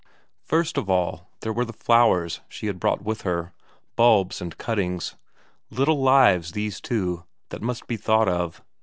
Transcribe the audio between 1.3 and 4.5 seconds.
there were the flowers she had brought with her bulbs